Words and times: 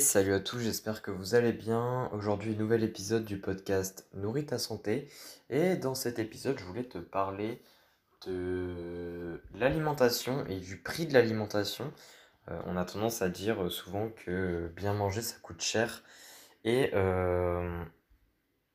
Salut 0.00 0.34
à 0.34 0.40
tous, 0.40 0.60
j'espère 0.60 1.02
que 1.02 1.10
vous 1.10 1.34
allez 1.34 1.52
bien. 1.52 2.08
Aujourd'hui, 2.12 2.54
nouvel 2.54 2.84
épisode 2.84 3.24
du 3.24 3.38
podcast 3.38 4.06
Nourris 4.14 4.46
ta 4.46 4.58
santé. 4.58 5.08
Et 5.50 5.76
dans 5.76 5.94
cet 5.96 6.20
épisode, 6.20 6.58
je 6.58 6.64
voulais 6.64 6.84
te 6.84 6.98
parler 6.98 7.60
de 8.26 9.42
l'alimentation 9.54 10.46
et 10.46 10.60
du 10.60 10.76
prix 10.76 11.06
de 11.06 11.14
l'alimentation. 11.14 11.92
Euh, 12.48 12.60
on 12.66 12.76
a 12.76 12.84
tendance 12.84 13.22
à 13.22 13.28
dire 13.28 13.72
souvent 13.72 14.10
que 14.10 14.70
bien 14.76 14.92
manger, 14.92 15.20
ça 15.20 15.36
coûte 15.42 15.62
cher. 15.62 16.04
Et 16.64 16.90
euh, 16.94 17.82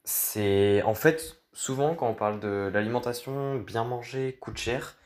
c'est 0.04 0.82
en 0.82 0.96
fait, 0.96 1.42
souvent 1.54 1.96
quand 1.96 2.10
on 2.10 2.16
parle 2.16 2.42
de 2.42 2.70
l'alimentation, 2.74 3.60
bien 3.60 3.86
manger 3.86 4.38
coûte 4.42 4.58
cher, 4.58 4.98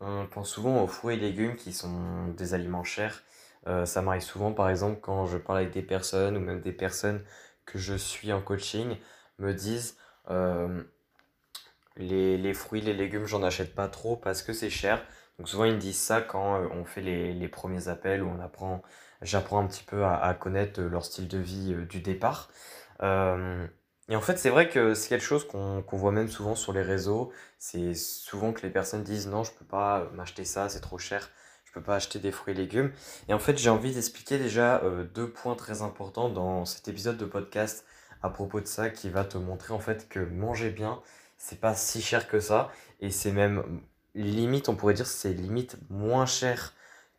on 0.00 0.26
pense 0.26 0.50
souvent 0.50 0.82
aux 0.82 0.88
fruits 0.88 1.16
et 1.16 1.18
légumes 1.18 1.56
qui 1.56 1.72
sont 1.72 2.28
des 2.36 2.52
aliments 2.52 2.84
chers. 2.84 3.22
Euh, 3.66 3.84
ça 3.86 4.02
m'arrive 4.02 4.22
souvent, 4.22 4.52
par 4.52 4.70
exemple, 4.70 5.00
quand 5.00 5.26
je 5.26 5.38
parle 5.38 5.58
avec 5.58 5.72
des 5.72 5.82
personnes 5.82 6.36
ou 6.36 6.40
même 6.40 6.60
des 6.60 6.72
personnes 6.72 7.22
que 7.64 7.78
je 7.78 7.94
suis 7.94 8.32
en 8.32 8.40
coaching, 8.40 8.96
me 9.38 9.52
disent 9.52 9.96
les, 11.96 12.54
fruits, 12.54 12.80
les 12.80 12.92
légumes, 12.92 13.26
j'en 13.26 13.42
achète 13.42 13.74
pas 13.74 13.88
trop 13.88 14.16
parce 14.16 14.42
que 14.42 14.52
c'est 14.52 14.70
cher. 14.70 15.04
Donc 15.38 15.48
souvent 15.48 15.64
ils 15.64 15.74
me 15.74 15.78
disent 15.78 15.98
ça 15.98 16.20
quand 16.20 16.60
on 16.72 16.84
fait 16.84 17.02
les, 17.02 17.48
premiers 17.48 17.88
appels 17.88 18.22
où 18.22 18.28
on 18.28 18.40
apprend, 18.40 18.82
j'apprends 19.22 19.60
un 19.60 19.66
petit 19.66 19.84
peu 19.84 20.04
à, 20.04 20.16
à 20.16 20.34
connaître 20.34 20.80
leur 20.80 21.04
style 21.04 21.28
de 21.28 21.38
vie 21.38 21.74
du 21.88 22.00
départ. 22.00 22.50
et 23.02 24.16
en 24.16 24.20
fait, 24.20 24.38
c'est 24.38 24.50
vrai 24.50 24.68
que 24.68 24.94
c'est 24.94 25.08
quelque 25.08 25.24
chose 25.24 25.46
qu'on 25.46 25.82
qu'on 25.82 25.96
voit 25.96 26.12
même 26.12 26.28
souvent 26.28 26.54
sur 26.54 26.72
les 26.72 26.82
réseaux. 26.82 27.32
C'est 27.58 27.94
souvent 27.94 28.52
que 28.52 28.62
les 28.62 28.70
personnes 28.70 29.02
disent 29.02 29.28
non, 29.28 29.42
je 29.44 29.52
peux 29.52 29.64
pas 29.64 30.08
m'acheter 30.14 30.44
ça, 30.44 30.68
c'est 30.68 30.80
trop 30.80 30.98
cher 30.98 31.30
pas 31.80 31.96
acheter 31.96 32.18
des 32.18 32.32
fruits 32.32 32.54
et 32.54 32.56
légumes. 32.56 32.92
Et 33.28 33.34
en 33.34 33.38
fait, 33.38 33.58
j'ai 33.58 33.70
envie 33.70 33.92
d'expliquer 33.92 34.38
déjà 34.38 34.82
euh, 34.82 35.04
deux 35.04 35.28
points 35.28 35.54
très 35.54 35.82
importants 35.82 36.28
dans 36.28 36.64
cet 36.64 36.88
épisode 36.88 37.16
de 37.16 37.24
podcast 37.24 37.84
à 38.22 38.30
propos 38.30 38.60
de 38.60 38.66
ça 38.66 38.90
qui 38.90 39.10
va 39.10 39.24
te 39.24 39.38
montrer 39.38 39.74
en 39.74 39.78
fait 39.78 40.08
que 40.08 40.20
manger 40.20 40.70
bien, 40.70 41.00
c'est 41.36 41.60
pas 41.60 41.74
si 41.74 42.00
cher 42.00 42.28
que 42.28 42.40
ça 42.40 42.70
et 43.00 43.10
c'est 43.10 43.30
même 43.30 43.62
limite, 44.14 44.68
on 44.68 44.74
pourrait 44.74 44.94
dire, 44.94 45.06
c'est 45.06 45.32
limite 45.32 45.76
moins 45.90 46.26
cher 46.26 46.72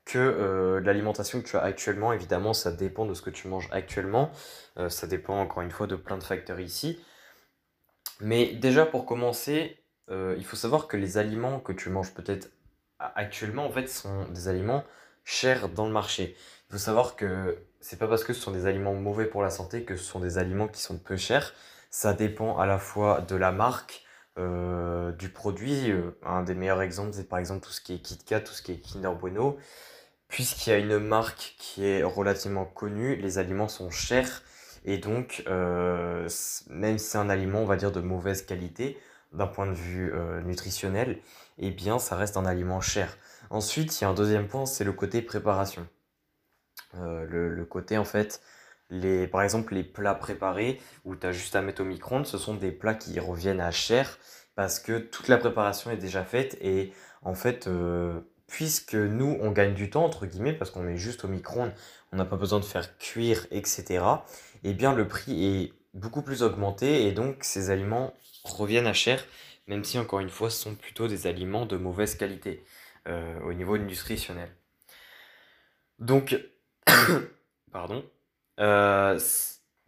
que 0.06 0.18
euh, 0.18 0.80
l'alimentation 0.82 1.42
que 1.42 1.48
tu 1.48 1.58
as 1.58 1.62
actuellement. 1.62 2.14
Évidemment, 2.14 2.54
ça 2.54 2.72
dépend 2.72 3.06
de 3.06 3.14
ce 3.14 3.22
que 3.22 3.30
tu 3.30 3.48
manges 3.48 3.70
actuellement. 3.72 4.32
Euh, 4.78 4.90
ça 4.90 5.06
dépend 5.06 5.40
encore 5.40 5.62
une 5.62 5.72
fois 5.72 5.86
de 5.86 5.96
plein 5.96 6.18
de 6.18 6.24
facteurs 6.24 6.60
ici. 6.60 7.00
Mais 8.20 8.54
déjà 8.56 8.86
pour 8.86 9.06
commencer, 9.06 9.78
il 10.10 10.46
faut 10.46 10.56
savoir 10.56 10.88
que 10.88 10.96
les 10.96 11.18
aliments 11.18 11.60
que 11.60 11.74
tu 11.74 11.90
manges 11.90 12.14
peut-être 12.14 12.50
actuellement, 13.00 13.66
en 13.66 13.72
fait, 13.72 13.88
sont 13.88 14.26
des 14.30 14.48
aliments 14.48 14.84
chers 15.24 15.70
dans 15.70 15.86
le 15.86 15.92
marché. 15.92 16.36
Il 16.70 16.74
faut 16.74 16.80
savoir 16.80 17.16
que 17.16 17.58
c'est 17.80 18.00
pas 18.00 18.08
parce 18.08 18.24
que 18.24 18.34
ce 18.34 18.42
sont 18.42 18.52
des 18.52 18.66
aliments 18.66 18.94
mauvais 18.94 19.26
pour 19.26 19.42
la 19.44 19.50
santé 19.50 19.84
que 19.84 19.96
ce 19.96 20.04
sont 20.04 20.20
des 20.20 20.38
aliments 20.38 20.68
qui 20.68 20.82
sont 20.82 20.98
peu 20.98 21.18
chers. 21.18 21.54
Ça 21.90 22.14
dépend 22.14 22.58
à 22.58 22.66
la 22.66 22.78
fois 22.80 23.22
de 23.22 23.36
la 23.36 23.52
marque, 23.52 24.04
euh, 24.38 25.12
du 25.14 25.30
produit. 25.30 25.92
Euh, 25.92 26.12
un 26.24 26.44
des 26.44 26.54
meilleurs 26.54 26.82
exemples, 26.82 27.14
c'est 27.14 27.28
par 27.30 27.40
exemple 27.40 27.66
tout 27.66 27.72
ce 27.72 27.82
qui 27.82 27.96
est 27.96 28.00
KitKat, 28.00 28.42
tout 28.42 28.54
ce 28.54 28.62
qui 28.62 28.74
est 28.74 28.78
Kinder 28.78 29.16
Bueno. 29.16 29.58
Puisqu'il 30.28 30.70
y 30.72 30.74
a 30.74 30.78
une 30.78 31.00
marque 31.00 31.56
qui 31.58 31.86
est 31.86 32.04
relativement 32.04 32.66
connue, 32.66 33.16
les 33.16 33.38
aliments 33.38 33.70
sont 33.70 33.90
chers. 33.90 34.44
Et 34.86 34.98
donc, 34.98 35.44
euh, 35.48 36.28
même 36.70 36.98
si 36.98 37.06
c'est 37.06 37.18
un 37.18 37.30
aliment, 37.30 37.62
on 37.62 37.66
va 37.66 37.78
dire, 37.78 37.92
de 37.92 38.02
mauvaise 38.02 38.42
qualité, 38.46 38.98
d'un 39.34 39.48
point 39.48 39.68
de 39.68 39.74
vue 39.74 40.12
nutritionnel, 40.46 41.20
eh 41.58 41.72
bien 41.72 42.00
ça 42.00 42.16
reste 42.16 42.38
un 42.38 42.46
aliment 42.46 42.82
cher. 42.82 43.18
Ensuite, 43.50 44.00
il 44.00 44.04
y 44.04 44.06
a 44.06 44.10
un 44.10 44.14
deuxième 44.14 44.48
point, 44.48 44.66
c'est 44.66 44.84
le 44.84 44.94
côté 44.94 45.22
préparation. 45.22 45.88
Euh, 46.96 47.26
le, 47.26 47.66
côté 47.66 47.98
en 47.98 48.06
fait, 48.06 48.42
par 49.32 49.42
exemple 49.42 49.74
les 49.74 49.84
plats 49.84 50.16
préparés 50.16 50.80
où 51.06 51.16
tu 51.16 51.28
as 51.28 51.32
juste 51.32 51.56
à 51.56 51.62
mettre 51.62 51.82
au 51.82 51.86
micro-ondes, 51.86 52.26
ce 52.26 52.38
sont 52.38 52.56
des 52.56 52.72
plats 52.72 52.96
qui 52.96 53.20
reviennent 53.20 53.60
à 53.60 53.72
cher 53.72 54.18
parce 54.56 54.80
que 54.80 54.98
toute 54.98 55.28
la 55.28 55.38
préparation 55.38 55.92
est 55.92 55.98
déjà 55.98 56.24
faite 56.24 56.58
et 56.62 56.94
en 57.22 57.34
fait, 57.34 57.68
euh, 57.68 58.20
puisque 58.48 58.96
nous 58.96 59.38
on 59.42 59.52
gagne 59.52 59.74
du 59.74 59.90
temps 59.90 60.06
entre 60.06 60.26
guillemets 60.26 60.54
parce 60.54 60.72
qu'on 60.72 60.82
met 60.82 60.98
juste 60.98 61.26
au 61.26 61.28
micro-ondes, 61.28 61.74
on 62.12 62.18
n'a 62.18 62.26
pas 62.26 62.38
besoin 62.38 62.60
de 62.60 62.66
faire 62.66 62.98
cuire, 62.98 63.46
etc. 63.52 64.04
Eh 64.64 64.74
bien 64.74 64.94
le 64.94 65.08
prix 65.08 65.46
est 65.46 65.74
beaucoup 65.94 66.22
plus 66.22 66.42
augmenté 66.44 67.06
et 67.06 67.12
donc 67.12 67.44
ces 67.44 67.70
aliments 67.70 68.14
reviennent 68.56 68.88
à 68.88 68.94
cher 68.94 69.24
même 69.68 69.84
si 69.84 70.00
encore 70.00 70.20
une 70.20 70.30
fois 70.30 70.50
ce 70.50 70.62
sont 70.62 70.76
plutôt 70.76 71.08
des 71.08 71.28
aliments 71.28 71.66
de 71.66 71.78
mauvaise 71.78 72.16
qualité 72.16 72.64
euh, 73.08 73.40
au 73.42 73.54
niveau 73.54 73.78
nutritionnel. 73.78 74.50
Donc, 76.00 76.38
pardon, 77.72 78.04
euh, 78.60 79.20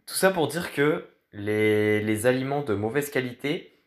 tout 0.06 0.14
ça 0.14 0.30
pour 0.30 0.48
dire 0.48 0.72
que 0.72 1.06
les, 1.32 2.00
les, 2.00 2.26
aliments 2.26 2.62
de 2.62 2.74
mauvaise 2.74 3.10
qualité 3.10 3.84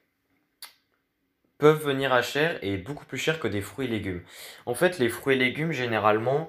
peuvent 1.58 1.84
venir 1.84 2.14
à 2.14 2.22
cher 2.22 2.58
et 2.64 2.78
beaucoup 2.78 3.06
plus 3.06 3.18
cher 3.18 3.40
que 3.40 3.48
des 3.48 3.62
fruits 3.62 3.88
et 3.88 3.90
légumes. 3.90 4.24
En 4.66 4.74
fait, 4.74 4.98
les 5.00 5.10
fruits 5.10 5.36
et 5.36 5.40
légumes, 5.40 5.72
généralement, 5.72 6.48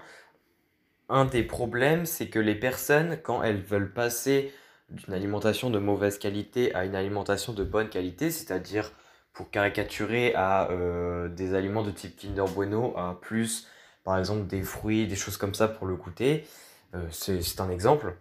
un 1.08 1.24
des 1.24 1.42
problèmes, 1.42 2.06
c'est 2.06 2.28
que 2.28 2.38
les 2.38 2.54
personnes, 2.54 3.18
quand 3.22 3.42
elles 3.42 3.60
veulent 3.60 3.92
passer 3.92 4.52
d'une 4.90 5.14
alimentation 5.14 5.70
de 5.70 5.78
mauvaise 5.78 6.18
qualité 6.18 6.74
à 6.74 6.84
une 6.84 6.94
alimentation 6.94 7.52
de 7.52 7.64
bonne 7.64 7.88
qualité, 7.88 8.30
c'est-à-dire 8.30 8.92
pour 9.32 9.50
caricaturer 9.50 10.34
à 10.34 10.70
euh, 10.70 11.28
des 11.28 11.54
aliments 11.54 11.82
de 11.82 11.90
type 11.90 12.16
Kinder 12.16 12.44
Bueno, 12.44 12.96
à 12.96 13.18
plus 13.20 13.66
par 14.04 14.18
exemple 14.18 14.46
des 14.46 14.62
fruits, 14.62 15.06
des 15.06 15.16
choses 15.16 15.36
comme 15.36 15.54
ça 15.54 15.66
pour 15.66 15.86
le 15.86 15.96
goûter, 15.96 16.46
euh, 16.94 17.06
c'est 17.10 17.60
un 17.60 17.70
exemple. 17.70 18.16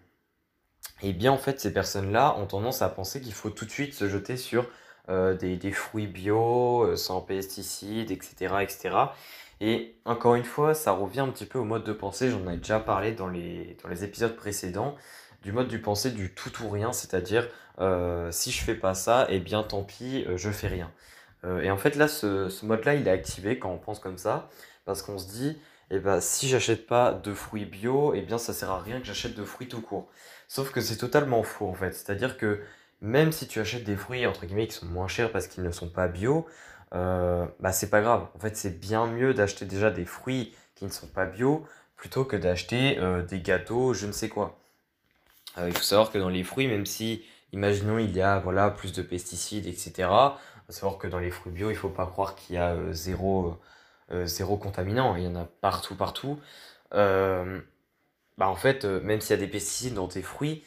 Et 1.01 1.13
bien 1.13 1.31
en 1.31 1.37
fait 1.37 1.59
ces 1.59 1.73
personnes-là 1.73 2.35
ont 2.37 2.47
tendance 2.47 2.81
à 2.81 2.89
penser 2.89 3.21
qu'il 3.21 3.33
faut 3.33 3.49
tout 3.49 3.65
de 3.65 3.69
suite 3.69 3.93
se 3.93 4.07
jeter 4.07 4.37
sur 4.37 4.65
euh, 5.09 5.35
des, 5.35 5.71
fruits 5.71 6.07
bio, 6.07 6.95
sans 6.95 7.21
pesticides, 7.21 8.09
etc., 8.09 8.55
etc. 8.61 8.95
Et 9.59 9.95
encore 10.05 10.35
une 10.35 10.43
fois, 10.45 10.73
ça 10.73 10.91
revient 10.93 11.19
un 11.21 11.29
petit 11.29 11.45
peu 11.45 11.59
au 11.59 11.63
mode 11.63 11.83
de 11.83 11.93
pensée, 11.93 12.29
j'en 12.29 12.49
ai 12.49 12.57
déjà 12.57 12.79
parlé 12.79 13.11
dans 13.13 13.27
les 13.27 13.77
épisodes 14.01 14.35
précédents, 14.35 14.95
du 15.43 15.51
mode 15.51 15.67
du 15.67 15.79
pensée 15.79 16.11
du 16.11 16.33
tout 16.33 16.51
ou 16.63 16.69
rien, 16.69 16.93
c'est-à-dire 16.93 17.47
euh, 17.79 18.31
si 18.31 18.51
je 18.51 18.63
fais 18.63 18.75
pas 18.75 18.93
ça, 18.93 19.25
et 19.29 19.35
eh 19.35 19.39
bien 19.39 19.63
tant 19.63 19.83
pis, 19.83 20.25
euh, 20.27 20.37
je 20.37 20.49
fais 20.49 20.67
rien. 20.67 20.91
Euh, 21.43 21.61
et 21.61 21.71
en 21.71 21.77
fait 21.77 21.95
là, 21.95 22.07
ce, 22.07 22.65
mode-là, 22.65 22.95
il 22.95 23.07
est 23.07 23.11
activé 23.11 23.59
quand 23.59 23.71
on 23.71 23.77
pense 23.77 23.99
comme 23.99 24.17
ça, 24.17 24.49
parce 24.85 25.01
qu'on 25.01 25.17
se 25.17 25.27
dit, 25.27 25.57
eh 25.91 25.99
ben, 25.99 26.21
si 26.21 26.47
j'achète 26.47 26.87
pas 26.87 27.13
de 27.13 27.33
fruits 27.33 27.65
bio, 27.65 28.13
eh 28.15 28.21
bien 28.21 28.37
ça 28.37 28.53
sert 28.53 28.71
à 28.71 28.81
rien 28.81 28.99
que 28.99 29.05
j'achète 29.05 29.35
de 29.35 29.43
fruits 29.43 29.67
tout 29.67 29.81
court. 29.81 30.09
Sauf 30.47 30.71
que 30.71 30.81
c'est 30.81 30.97
totalement 30.97 31.43
faux 31.43 31.67
en 31.67 31.73
fait, 31.73 31.93
c'est-à-dire 31.93 32.37
que 32.37 32.61
même 33.01 33.31
si 33.31 33.47
tu 33.47 33.59
achètes 33.59 33.83
des 33.83 33.97
fruits 33.97 34.25
entre 34.25 34.45
guillemets 34.45 34.67
qui 34.67 34.75
sont 34.75 34.85
moins 34.85 35.07
chers 35.07 35.31
parce 35.31 35.47
qu'ils 35.47 35.63
ne 35.63 35.71
sont 35.71 35.89
pas 35.89 36.07
bio, 36.07 36.47
bah 36.91 37.71
c'est 37.71 37.89
pas 37.89 38.01
grave. 38.01 38.27
En 38.35 38.39
fait, 38.39 38.55
c'est 38.55 38.79
bien 38.79 39.07
mieux 39.07 39.33
d'acheter 39.33 39.65
déjà 39.65 39.89
des 39.91 40.05
fruits 40.05 40.55
qui 40.75 40.85
ne 40.85 40.91
sont 40.91 41.07
pas 41.07 41.25
bio 41.25 41.65
plutôt 41.97 42.23
que 42.25 42.35
d'acheter 42.37 42.99
des 43.27 43.41
gâteaux, 43.41 43.93
je 43.93 44.05
ne 44.07 44.11
sais 44.11 44.29
quoi. 44.29 44.62
Il 45.57 45.73
faut 45.73 45.83
savoir 45.83 46.11
que 46.11 46.17
dans 46.17 46.29
les 46.29 46.43
fruits, 46.43 46.67
même 46.67 46.85
si 46.85 47.23
imaginons 47.53 47.99
il 47.99 48.11
y 48.15 48.21
a 48.21 48.39
voilà, 48.39 48.69
plus 48.71 48.91
de 48.91 49.01
pesticides, 49.01 49.67
etc. 49.67 49.91
Il 49.99 50.67
faut 50.67 50.73
savoir 50.73 50.97
que 50.97 51.07
dans 51.07 51.19
les 51.19 51.31
fruits 51.31 51.53
bio, 51.53 51.69
il 51.69 51.73
ne 51.73 51.77
faut 51.77 51.89
pas 51.89 52.07
croire 52.07 52.35
qu'il 52.35 52.55
y 52.55 52.59
a 52.59 52.73
euh, 52.73 52.93
zéro, 52.93 53.57
euh, 54.11 54.25
zéro 54.25 54.57
contaminant. 54.57 55.15
Il 55.15 55.23
y 55.23 55.27
en 55.27 55.35
a 55.35 55.45
partout, 55.61 55.95
partout. 55.95 56.39
Euh, 56.93 57.61
bah 58.37 58.47
en 58.47 58.55
fait, 58.55 58.85
même 58.85 59.21
s'il 59.21 59.35
y 59.35 59.39
a 59.39 59.45
des 59.45 59.51
pesticides 59.51 59.93
dans 59.93 60.07
tes 60.07 60.23
fruits, 60.23 60.63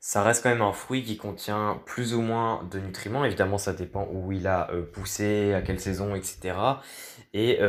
ça 0.00 0.22
reste 0.22 0.42
quand 0.42 0.50
même 0.50 0.62
un 0.62 0.72
fruit 0.72 1.04
qui 1.04 1.16
contient 1.16 1.80
plus 1.86 2.14
ou 2.14 2.20
moins 2.20 2.64
de 2.70 2.78
nutriments. 2.78 3.24
Évidemment, 3.24 3.58
ça 3.58 3.72
dépend 3.72 4.08
où 4.12 4.32
il 4.32 4.46
a 4.46 4.68
poussé, 4.92 5.54
à 5.54 5.62
quelle 5.62 5.80
saison, 5.80 6.14
etc. 6.14 6.58
Et 7.32 7.60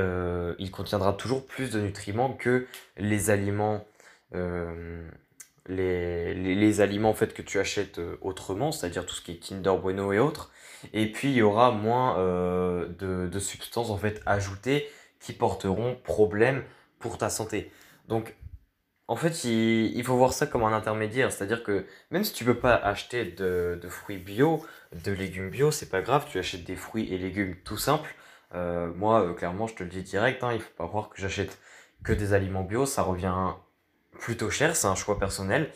il 0.59 0.71
contiendra 0.71 1.13
toujours 1.13 1.45
plus 1.45 1.71
de 1.71 1.79
nutriments 1.79 2.33
que 2.33 2.67
les 2.97 3.29
aliments 3.29 3.85
les, 5.67 6.33
les, 6.33 6.81
aliments 6.81 7.09
en 7.09 7.13
fait, 7.13 7.33
que 7.33 7.41
tu 7.41 7.59
achètes 7.59 7.99
euh, 7.99 8.17
autrement, 8.21 8.71
c'est-à-dire 8.71 9.05
tout 9.05 9.15
ce 9.15 9.21
qui 9.21 9.31
est 9.31 9.37
Kinder 9.37 9.77
Bueno 9.77 10.11
et 10.13 10.19
autres. 10.19 10.51
Et 10.93 11.11
puis 11.11 11.29
il 11.29 11.35
y 11.35 11.41
aura 11.41 11.71
moins 11.71 12.19
euh, 12.19 12.87
de, 12.99 13.27
de, 13.27 13.39
substances 13.39 13.89
en 13.89 13.97
fait 13.97 14.21
ajoutées 14.25 14.87
qui 15.19 15.33
porteront 15.33 15.95
problème 16.03 16.63
pour 16.99 17.17
ta 17.17 17.29
santé. 17.29 17.71
Donc 18.07 18.35
en 19.07 19.15
fait, 19.15 19.43
il, 19.43 19.95
il, 19.95 20.03
faut 20.03 20.15
voir 20.15 20.33
ça 20.33 20.47
comme 20.47 20.63
un 20.63 20.73
intermédiaire, 20.73 21.31
c'est-à-dire 21.31 21.63
que 21.63 21.85
même 22.11 22.23
si 22.23 22.33
tu 22.33 22.43
peux 22.45 22.57
pas 22.57 22.75
acheter 22.75 23.25
de, 23.25 23.79
de 23.81 23.89
fruits 23.89 24.17
bio, 24.17 24.65
de 25.03 25.11
légumes 25.11 25.49
bio, 25.49 25.71
c'est 25.71 25.89
pas 25.89 26.01
grave, 26.01 26.25
tu 26.29 26.39
achètes 26.39 26.63
des 26.63 26.75
fruits 26.75 27.11
et 27.13 27.17
légumes 27.17 27.55
tout 27.63 27.77
simples. 27.77 28.15
Euh, 28.53 28.91
moi, 28.95 29.33
clairement, 29.35 29.67
je 29.67 29.75
te 29.75 29.83
le 29.83 29.89
dis 29.89 30.03
direct, 30.03 30.43
hein, 30.43 30.53
il 30.53 30.61
faut 30.61 30.73
pas 30.77 30.87
croire 30.87 31.09
que 31.09 31.19
j'achète 31.19 31.59
que 32.03 32.13
des 32.13 32.33
aliments 32.33 32.63
bio, 32.63 32.85
ça 32.85 33.01
revient 33.01 33.53
plutôt 34.19 34.49
cher, 34.49 34.75
c'est 34.75 34.87
un 34.87 34.95
choix 34.95 35.19
personnel. 35.19 35.71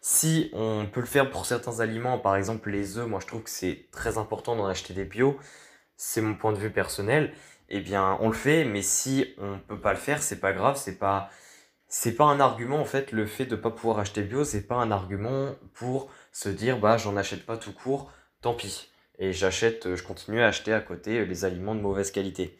Si 0.00 0.50
on 0.54 0.86
peut 0.90 1.00
le 1.00 1.06
faire 1.06 1.30
pour 1.30 1.46
certains 1.46 1.80
aliments, 1.80 2.18
par 2.18 2.36
exemple 2.36 2.70
les 2.70 2.98
œufs, 2.98 3.06
moi 3.06 3.20
je 3.20 3.26
trouve 3.26 3.42
que 3.42 3.50
c'est 3.50 3.88
très 3.92 4.18
important 4.18 4.56
d'en 4.56 4.66
acheter 4.66 4.94
des 4.94 5.04
bio, 5.04 5.38
c'est 5.96 6.22
mon 6.22 6.34
point 6.34 6.52
de 6.52 6.58
vue 6.58 6.70
personnel, 6.70 7.34
eh 7.68 7.80
bien 7.80 8.16
on 8.20 8.28
le 8.28 8.34
fait, 8.34 8.64
mais 8.64 8.82
si 8.82 9.34
on 9.38 9.58
peut 9.58 9.80
pas 9.80 9.92
le 9.92 9.98
faire, 9.98 10.22
c'est 10.22 10.40
pas 10.40 10.52
grave, 10.52 10.76
c'est 10.76 10.98
pas 10.98 11.30
c'est 11.88 12.14
pas 12.14 12.24
un 12.24 12.40
argument 12.40 12.80
en 12.80 12.84
fait 12.84 13.12
le 13.12 13.26
fait 13.26 13.46
de 13.46 13.56
pas 13.56 13.70
pouvoir 13.70 13.98
acheter 13.98 14.22
bio, 14.22 14.44
c'est 14.44 14.66
pas 14.66 14.76
un 14.76 14.90
argument 14.90 15.54
pour 15.74 16.10
se 16.32 16.48
dire 16.48 16.78
bah 16.78 16.96
j'en 16.96 17.16
achète 17.16 17.44
pas 17.46 17.58
tout 17.58 17.72
court, 17.72 18.10
tant 18.42 18.54
pis. 18.54 18.90
Et 19.18 19.32
j'achète, 19.34 19.94
je 19.96 20.02
continue 20.02 20.40
à 20.40 20.46
acheter 20.48 20.72
à 20.72 20.80
côté 20.80 21.26
les 21.26 21.44
aliments 21.44 21.74
de 21.74 21.80
mauvaise 21.80 22.10
qualité. 22.10 22.58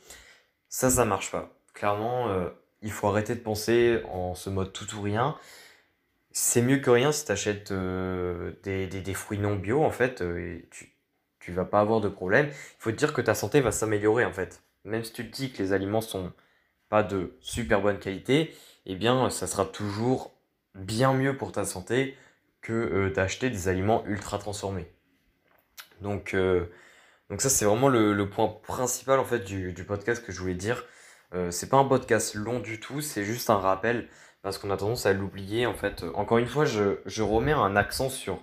Ça, 0.69 0.91
ça 0.91 1.06
marche 1.06 1.31
pas. 1.31 1.50
Clairement, 1.75 2.29
euh, 2.29 2.50
il 2.82 2.93
faut 2.93 3.09
arrêter 3.09 3.35
de 3.35 3.41
penser 3.41 4.03
en 4.11 4.35
ce 4.35 4.50
mode 4.50 4.73
tout 4.73 4.94
ou 4.97 5.03
rien. 5.03 5.37
C'est 6.32 6.62
mieux 6.62 6.79
que 6.79 6.91
rien 6.91 7.12
si 7.12 7.25
tu 7.25 7.32
achètes 7.32 7.73
euh, 7.73 8.53
des, 8.62 8.87
des, 8.87 9.15
fruits 9.15 9.38
non 9.38 9.56
bio 9.56 9.82
en 9.82 9.91
fait, 9.91 10.23
euh, 10.23 10.61
tu, 10.71 10.94
tu 11.41 11.53
vas 11.53 11.65
pas 11.65 11.81
avoir 11.81 12.00
de 12.00 12.09
problème. 12.09 12.47
Il 12.49 12.77
faut 12.79 12.93
te 12.93 12.97
dire 12.97 13.12
que 13.12 13.21
ta 13.21 13.35
santé 13.35 13.61
va 13.61 13.73
s'améliorer 13.73 14.25
en 14.25 14.32
fait. 14.32 14.62
Même 14.85 15.05
si 15.05 15.12
tu 15.12 15.29
te 15.29 15.37
dis 15.37 15.53
que 15.53 15.62
les 15.62 15.73
aliments 15.73 16.00
sont 16.00 16.32
pas 16.88 17.03
de 17.03 17.37
super 17.41 17.81
bonne 17.81 17.99
qualité, 17.99 18.55
eh 18.87 18.94
bien 18.94 19.29
ça 19.31 19.47
sera 19.47 19.65
toujours 19.65 20.32
bien 20.75 21.12
mieux 21.12 21.37
pour 21.37 21.53
ta 21.53 21.65
santé 21.65 22.17
que 22.62 22.73
euh, 22.73 23.11
d'acheter 23.11 23.50
des 23.50 23.69
aliments 23.69 24.05
ultra 24.06 24.38
transformés. 24.38 24.91
Donc, 26.00 26.35
donc 27.29 27.43
ça 27.43 27.50
c'est 27.50 27.67
vraiment 27.67 27.88
le, 27.88 28.29
point 28.31 28.49
principal 28.49 29.19
en 29.21 29.25
fait 29.25 29.41
du, 29.41 29.85
podcast 29.85 30.25
que 30.25 30.32
je 30.32 30.41
voulais 30.41 30.55
dire. 30.55 30.85
Euh, 31.35 31.50
c'est 31.50 31.69
pas 31.69 31.77
un 31.79 31.85
podcast 31.85 32.35
long 32.35 32.61
du 32.61 32.81
tout, 32.81 33.00
c'est 33.00 33.25
juste 33.25 33.50
un 33.50 33.59
rappel 33.59 34.09
parce 34.43 34.59
qu'on 34.59 34.71
a 34.71 34.77
tendance 34.77 35.06
à 35.06 35.12
l'oublier 35.12 35.67
en 35.67 35.75
fait. 35.75 36.05
Encore 36.15 36.38
une 36.38 36.47
fois, 36.47 36.65
je, 36.65 36.99
je 37.06 37.23
remets 37.23 37.53
un 37.53 37.77
accent 37.77 38.09
sur 38.11 38.43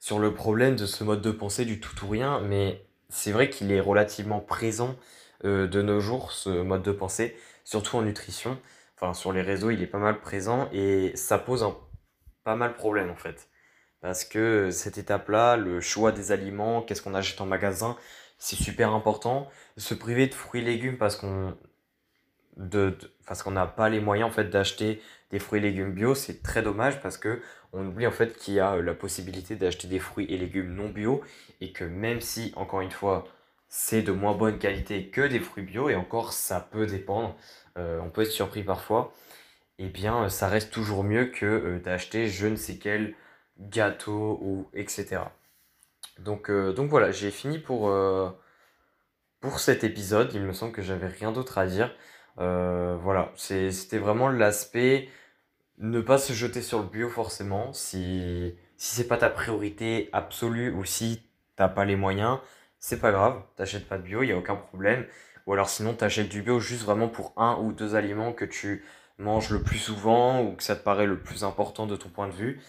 sur 0.00 0.18
le 0.18 0.34
problème 0.34 0.76
de 0.76 0.86
ce 0.86 1.04
mode 1.04 1.20
de 1.22 1.30
pensée 1.30 1.64
du 1.66 1.78
tout 1.80 1.94
ou 2.06 2.08
rien, 2.08 2.40
mais 2.40 2.86
c'est 3.10 3.32
vrai 3.32 3.50
qu'il 3.50 3.70
est 3.70 3.80
relativement 3.80 4.40
présent 4.40 4.96
euh, 5.44 5.66
de 5.68 5.82
nos 5.82 6.00
jours, 6.00 6.32
ce 6.32 6.48
mode 6.62 6.82
de 6.82 6.92
pensée, 6.92 7.36
surtout 7.64 7.96
en 7.98 8.02
nutrition. 8.02 8.58
Enfin, 8.96 9.14
sur 9.14 9.32
les 9.32 9.42
réseaux, 9.42 9.70
il 9.70 9.82
est 9.82 9.86
pas 9.86 9.98
mal 9.98 10.20
présent 10.20 10.68
et 10.72 11.12
ça 11.16 11.38
pose 11.38 11.62
un, 11.62 11.76
pas 12.44 12.56
mal 12.56 12.72
de 12.72 12.76
problèmes 12.76 13.10
en 13.10 13.16
fait. 13.16 13.48
Parce 14.00 14.24
que 14.24 14.70
cette 14.70 14.98
étape-là, 14.98 15.56
le 15.56 15.80
choix 15.80 16.12
des 16.12 16.32
aliments, 16.32 16.82
qu'est-ce 16.82 17.02
qu'on 17.02 17.14
achète 17.14 17.40
en 17.40 17.46
magasin, 17.46 17.96
c'est 18.38 18.56
super 18.56 18.92
important. 18.92 19.48
Se 19.76 19.94
priver 19.94 20.26
de 20.26 20.34
fruits 20.34 20.62
et 20.62 20.64
légumes 20.64 20.98
parce 20.98 21.16
qu'on 21.16 21.56
de, 22.60 22.96
parce 23.26 23.42
qu'on 23.42 23.52
n'a 23.52 23.66
pas 23.66 23.88
les 23.88 24.00
moyens 24.00 24.28
en 24.28 24.32
fait 24.32 24.44
d'acheter 24.44 25.02
des 25.30 25.38
fruits 25.38 25.60
et 25.60 25.62
légumes 25.62 25.92
bio, 25.92 26.14
c'est 26.14 26.42
très 26.42 26.62
dommage 26.62 27.00
parce 27.00 27.16
que 27.16 27.40
on 27.72 27.86
oublie 27.86 28.06
en 28.06 28.10
fait 28.10 28.36
qu'il 28.36 28.54
y 28.54 28.60
a 28.60 28.74
euh, 28.74 28.82
la 28.82 28.94
possibilité 28.94 29.56
d'acheter 29.56 29.88
des 29.88 29.98
fruits 29.98 30.26
et 30.28 30.36
légumes 30.36 30.74
non 30.74 30.88
bio 30.88 31.22
et 31.60 31.72
que 31.72 31.84
même 31.84 32.20
si 32.20 32.52
encore 32.56 32.80
une 32.80 32.90
fois 32.90 33.26
c'est 33.68 34.02
de 34.02 34.12
moins 34.12 34.34
bonne 34.34 34.58
qualité 34.58 35.08
que 35.08 35.22
des 35.22 35.40
fruits 35.40 35.64
bio 35.64 35.88
et 35.88 35.94
encore 35.94 36.32
ça 36.32 36.60
peut 36.60 36.86
dépendre, 36.86 37.36
euh, 37.78 38.00
on 38.00 38.10
peut 38.10 38.22
être 38.22 38.30
surpris 38.30 38.62
parfois, 38.64 39.14
et 39.78 39.86
eh 39.86 39.88
bien 39.88 40.28
ça 40.28 40.48
reste 40.48 40.72
toujours 40.72 41.04
mieux 41.04 41.26
que 41.26 41.46
euh, 41.46 41.78
d'acheter 41.80 42.28
je 42.28 42.46
ne 42.46 42.56
sais 42.56 42.76
quel 42.78 43.14
gâteau 43.58 44.38
ou 44.42 44.68
etc. 44.74 45.22
Donc, 46.18 46.50
donc 46.50 46.90
voilà, 46.90 47.12
j'ai 47.12 47.30
fini 47.30 47.58
pour, 47.58 47.92
pour 49.40 49.58
cet 49.58 49.84
épisode. 49.84 50.32
Il 50.34 50.42
me 50.42 50.52
semble 50.52 50.72
que 50.72 50.82
j'avais 50.82 51.06
rien 51.06 51.32
d'autre 51.32 51.58
à 51.58 51.66
dire. 51.66 51.94
Voilà, 52.36 53.32
c'était 53.36 53.98
vraiment 53.98 54.28
l'aspect 54.28 55.08
ne 55.78 56.00
pas 56.00 56.18
se 56.18 56.32
jeter 56.32 56.62
sur 56.62 56.80
le 56.80 56.86
bio 56.86 57.08
forcément 57.08 57.72
si 57.72 58.54
si 58.76 58.96
c'est 58.96 59.08
pas 59.08 59.16
ta 59.16 59.30
priorité 59.30 60.10
absolue 60.12 60.70
ou 60.72 60.84
si 60.84 61.22
t'as 61.56 61.68
pas 61.68 61.84
les 61.84 61.96
moyens 61.96 62.38
c'est 62.80 63.00
pas 63.00 63.12
grave 63.12 63.42
t'achètes 63.56 63.88
pas 63.88 63.98
de 63.98 64.02
bio 64.02 64.22
il 64.22 64.28
y 64.28 64.32
a 64.32 64.38
aucun 64.38 64.56
problème. 64.56 65.06
Ou 65.46 65.52
alors 65.52 65.68
sinon 65.68 65.94
t'achètes 65.94 66.28
du 66.28 66.42
bio 66.42 66.60
juste 66.60 66.84
vraiment 66.84 67.08
pour 67.08 67.32
un 67.36 67.56
ou 67.60 67.72
deux 67.72 67.94
aliments 67.94 68.32
que 68.32 68.44
tu 68.44 68.84
manges 69.18 69.50
le 69.50 69.62
plus 69.62 69.78
souvent 69.78 70.42
ou 70.42 70.54
que 70.56 70.62
ça 70.62 70.76
te 70.76 70.82
paraît 70.82 71.06
le 71.06 71.18
plus 71.18 71.44
important 71.44 71.86
de 71.86 71.96
ton 71.96 72.08
point 72.08 72.28
de 72.28 72.32
vue. 72.32 72.60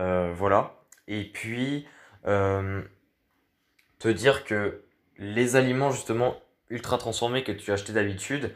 Euh, 0.00 0.32
voilà. 0.34 0.74
Et 1.06 1.24
puis 1.24 1.86
euh, 2.26 2.82
te 3.98 4.08
dire 4.08 4.44
que 4.44 4.82
les 5.18 5.56
aliments 5.56 5.90
justement 5.90 6.36
ultra 6.70 6.98
transformés 6.98 7.44
que 7.44 7.52
tu 7.52 7.70
as 7.70 7.74
achetés 7.74 7.92
d'habitude 7.92 8.54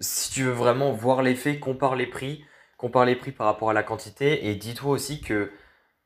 si 0.00 0.30
tu 0.32 0.44
veux 0.44 0.52
vraiment 0.52 0.92
voir 0.92 1.22
l'effet 1.22 1.58
compare 1.58 1.96
les 1.96 2.06
prix 2.06 2.44
compare 2.76 3.04
les 3.04 3.16
prix 3.16 3.32
par 3.32 3.46
rapport 3.46 3.70
à 3.70 3.72
la 3.72 3.82
quantité 3.82 4.48
et 4.48 4.54
dis-toi 4.54 4.90
aussi 4.92 5.20
que 5.20 5.50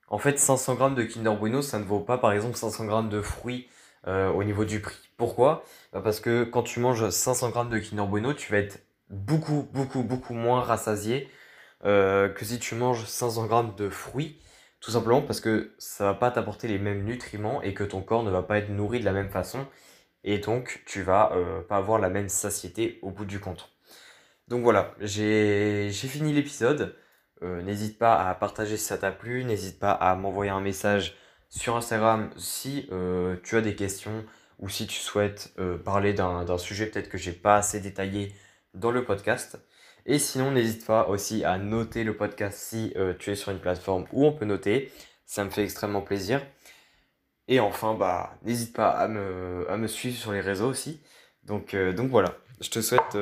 en 0.08 0.18
fait 0.18 0.38
500 0.38 0.74
grammes 0.76 0.94
de 0.94 1.04
Kinder 1.04 1.36
Bueno 1.36 1.62
ça 1.62 1.78
ne 1.78 1.84
vaut 1.84 2.00
pas 2.00 2.18
par 2.18 2.32
exemple 2.32 2.56
500 2.56 2.86
grammes 2.86 3.08
de 3.10 3.22
fruits 3.22 3.68
euh, 4.08 4.30
au 4.30 4.44
niveau 4.44 4.64
du 4.64 4.80
prix. 4.80 4.98
Pourquoi? 5.16 5.64
Bah, 5.92 6.00
Parce 6.02 6.20
que 6.20 6.44
quand 6.44 6.62
tu 6.62 6.80
manges 6.80 7.08
500 7.10 7.50
grammes 7.50 7.70
de 7.70 7.78
Kinder 7.78 8.06
Bueno 8.06 8.34
tu 8.34 8.52
vas 8.52 8.58
être 8.58 8.84
beaucoup 9.10 9.68
beaucoup 9.72 10.02
beaucoup 10.02 10.34
moins 10.34 10.62
rassasié 10.62 11.28
euh, 11.84 12.28
que 12.28 12.44
si 12.44 12.58
tu 12.58 12.74
manges 12.74 13.04
500 13.06 13.46
grammes 13.46 13.74
de 13.76 13.88
fruits 13.90 14.40
tout 14.80 14.90
simplement 14.92 15.22
parce 15.22 15.40
que 15.40 15.74
ça 15.78 16.04
va 16.04 16.14
pas 16.14 16.30
t'apporter 16.30 16.68
les 16.68 16.78
mêmes 16.78 17.04
nutriments 17.04 17.62
et 17.62 17.74
que 17.74 17.84
ton 17.84 18.02
corps 18.02 18.24
ne 18.24 18.30
va 18.30 18.42
pas 18.42 18.58
être 18.58 18.70
nourri 18.70 19.00
de 19.00 19.04
la 19.04 19.12
même 19.12 19.30
façon 19.30 19.66
et 20.24 20.38
donc 20.38 20.82
tu 20.86 21.02
vas 21.02 21.32
euh, 21.34 21.62
pas 21.62 21.76
avoir 21.78 21.98
la 22.00 22.10
même 22.10 22.28
satiété 22.28 22.98
au 23.02 23.10
bout 23.10 23.24
du 23.24 23.40
compte. 23.40 23.71
Donc 24.48 24.62
voilà, 24.62 24.94
j'ai 25.00 25.90
fini 25.92 26.32
l'épisode. 26.32 26.96
Euh, 27.42 27.60
n'hésite 27.62 27.98
pas 27.98 28.28
à 28.28 28.34
partager 28.34 28.76
si 28.76 28.84
ça 28.84 28.98
t'a 28.98 29.10
plu, 29.10 29.44
n'hésite 29.44 29.80
pas 29.80 29.92
à 29.92 30.14
m'envoyer 30.14 30.50
un 30.50 30.60
message 30.60 31.16
sur 31.48 31.76
Instagram 31.76 32.30
si 32.36 32.88
euh, 32.92 33.36
tu 33.42 33.56
as 33.56 33.60
des 33.60 33.74
questions 33.74 34.24
ou 34.60 34.68
si 34.68 34.86
tu 34.86 34.98
souhaites 35.00 35.52
euh, 35.58 35.76
parler 35.76 36.12
d'un 36.12 36.58
sujet 36.58 36.86
peut-être 36.86 37.08
que 37.08 37.18
j'ai 37.18 37.32
pas 37.32 37.56
assez 37.56 37.80
détaillé 37.80 38.32
dans 38.74 38.92
le 38.92 39.04
podcast. 39.04 39.58
Et 40.06 40.18
sinon, 40.18 40.52
n'hésite 40.52 40.86
pas 40.86 41.08
aussi 41.08 41.44
à 41.44 41.58
noter 41.58 42.04
le 42.04 42.16
podcast 42.16 42.58
si 42.58 42.92
tu 43.20 43.30
es 43.30 43.36
sur 43.36 43.52
une 43.52 43.60
plateforme 43.60 44.06
où 44.12 44.26
on 44.26 44.32
peut 44.32 44.44
noter. 44.44 44.92
Ça 45.26 45.44
me 45.44 45.50
fait 45.50 45.62
extrêmement 45.62 46.02
plaisir. 46.02 46.44
Et 47.46 47.60
enfin, 47.60 47.94
bah, 47.94 48.36
n'hésite 48.42 48.74
pas 48.74 48.90
à 48.90 49.06
me, 49.06 49.64
à 49.70 49.76
me 49.76 49.86
suivre 49.86 50.16
sur 50.16 50.32
les 50.32 50.40
réseaux 50.40 50.68
aussi. 50.68 51.00
Donc, 51.44 51.76
donc 51.76 52.10
voilà, 52.10 52.34
je 52.60 52.70
te 52.70 52.80
souhaite 52.80 53.16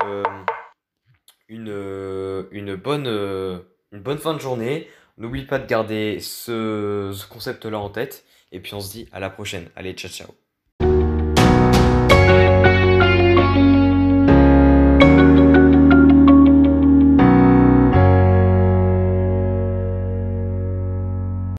une, 1.50 1.69
euh, 1.69 2.44
une, 2.52 2.76
bonne, 2.76 3.06
euh, 3.06 3.61
bonne 3.93 4.19
fin 4.19 4.35
de 4.35 4.41
journée. 4.41 4.88
N'oublie 5.19 5.44
pas 5.44 5.58
de 5.58 5.67
garder 5.67 6.20
ce, 6.20 7.12
ce 7.14 7.26
concept-là 7.29 7.79
en 7.79 7.91
tête. 7.91 8.25
Et 8.52 8.61
puis 8.61 8.75
on 8.75 8.81
se 8.81 8.93
dit 8.93 9.08
à 9.12 9.20
la 9.20 9.31
prochaine. 9.31 9.70
Allez, 9.76 9.93
ciao 9.94 10.11
ciao. 10.11 10.50